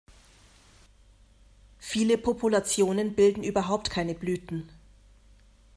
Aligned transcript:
Viele 1.77 2.17
Populationen 2.17 3.13
bilden 3.13 3.43
überhaupt 3.43 3.91
keine 3.91 4.15
Blüten. 4.15 4.67